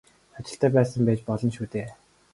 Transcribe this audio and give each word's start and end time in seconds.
Ажилтай 0.37 0.71
байж 0.75 0.89
байсан 1.09 1.25
болно 1.29 1.49
шүү 1.57 1.67
дээ. 1.73 1.87